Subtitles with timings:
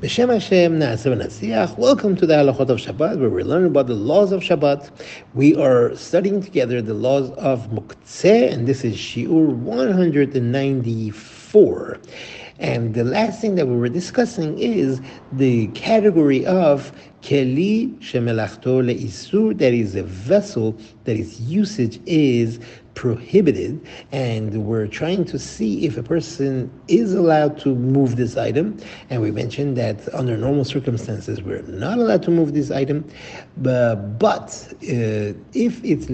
[0.00, 4.32] B'Shem Hashem Na'aseh Welcome to the Halachot of Shabbat, where we learn about the laws
[4.32, 4.90] of Shabbat.
[5.34, 11.98] We are studying together the laws of Muktzeh, and this is Shiur 194.
[12.60, 15.02] And the last thing that we were discussing is
[15.32, 22.58] the category of Keli Shemelachto Le'isur, that is a vessel that its usage is
[23.00, 23.80] prohibited,
[24.12, 28.76] and we're trying to see if a person is allowed to move this item.
[29.08, 33.08] And we mentioned that under normal circumstances, we're not allowed to move this item.
[33.56, 34.48] But, but
[34.82, 36.10] uh, if it's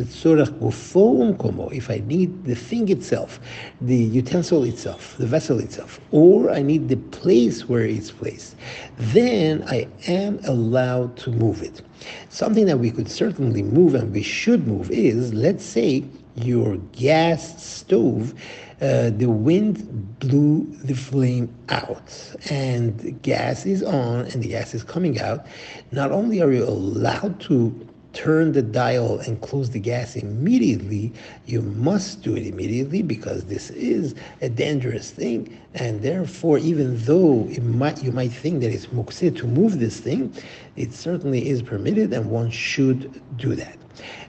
[1.73, 3.41] if I need the thing itself,
[3.81, 8.55] the utensil itself, the vessel itself, or I need the place where it's placed,
[8.97, 11.83] then I am allowed to move it.
[12.29, 16.05] Something that we could certainly move and we should move is, let's say,
[16.37, 18.35] your gas stove,
[18.81, 24.85] uh, the wind blew the flame out and gas is on and the gas is
[24.85, 25.47] coming out.
[25.93, 31.13] Not only are you allowed to turn the dial and close the gas immediately,
[31.45, 35.57] you must do it immediately because this is a dangerous thing.
[35.75, 40.01] And therefore, even though it might, you might think that it's mukse to move this
[40.01, 40.33] thing,
[40.77, 43.77] it certainly is permitted and one should do that.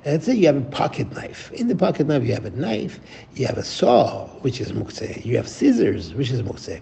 [0.05, 1.49] let's say you have a pocket knife.
[1.53, 2.99] In the pocket knife, you have a knife,
[3.35, 6.81] you have a saw, which is mukse, you have scissors, which is mukseh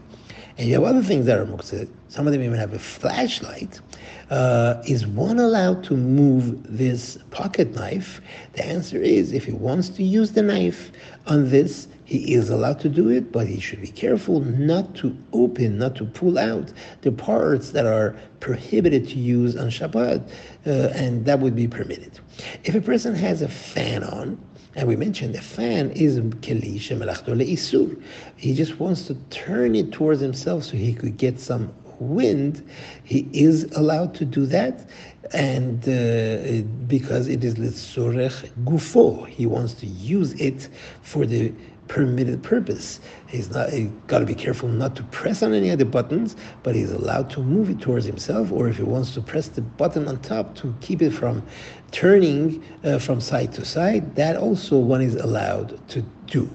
[0.58, 1.88] and you have other things that are mukseh.
[2.08, 3.82] Some of them even have a flashlight.
[4.30, 8.22] Uh, is one allowed to move this pocket knife?
[8.54, 10.92] The answer is if he wants to use the knife
[11.28, 15.18] on this, he is allowed to do it, but he should be careful not to
[15.34, 20.22] open, not to pull out the parts that are prohibited to use on Shabbat,
[20.68, 22.20] uh, and that would be permitted.
[22.64, 24.38] If a person has a fan on,
[24.76, 28.02] and we mentioned the fan is keli leisur.
[28.36, 32.68] He just wants to turn it towards himself so he could get some wind.
[33.04, 34.90] He is allowed to do that,
[35.34, 40.70] and uh, because it is litzorech gufo, he wants to use it
[41.02, 41.52] for the
[41.88, 43.00] permitted purpose.
[43.28, 46.36] He's not he got to be careful not to press on any of the buttons,
[46.64, 49.62] but he's allowed to move it towards himself, or if he wants to press the
[49.62, 51.44] button on top to keep it from
[51.92, 56.50] turning uh, from side to side, that also one is allowed to do.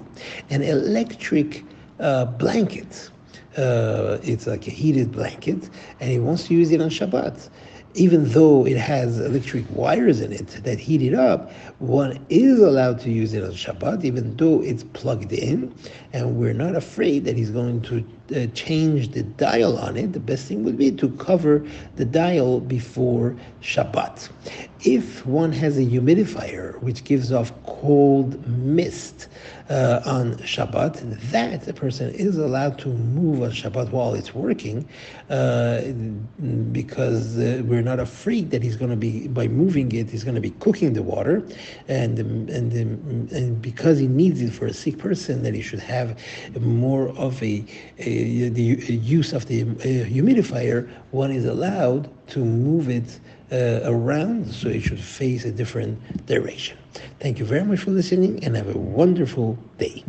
[0.51, 1.65] An electric
[2.01, 3.11] uh, blanket.
[3.57, 5.69] Uh, it's like a heated blanket,
[5.99, 7.49] and he wants to use it on Shabbat
[7.95, 13.01] even though it has electric wires in it that heat it up, one is allowed
[13.01, 15.75] to use it on Shabbat, even though it's plugged in,
[16.13, 18.05] and we're not afraid that he's going to
[18.37, 20.13] uh, change the dial on it.
[20.13, 24.31] The best thing would be to cover the dial before Shabbat.
[24.83, 29.29] If one has a humidifier which gives off cold mist
[29.69, 34.89] uh, on Shabbat, that a person is allowed to move on Shabbat while it's working,
[35.29, 35.81] uh,
[36.73, 40.35] because uh, we're not afraid that he's going to be by moving it, he's going
[40.35, 41.43] to be cooking the water,
[41.89, 42.73] and and
[43.33, 46.19] and because he needs it for a sick person, that he should have
[46.61, 47.65] more of a,
[47.99, 48.63] a the
[49.19, 49.65] use of the
[50.15, 50.89] humidifier.
[51.11, 53.19] One is allowed to move it
[53.51, 56.77] uh, around so it should face a different direction.
[57.19, 60.05] Thank you very much for listening and have a wonderful day.